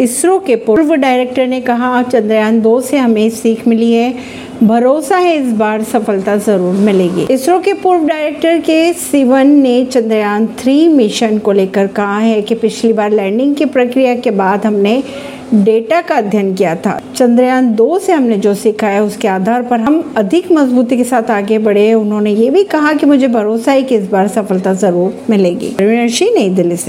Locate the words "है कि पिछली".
12.18-12.92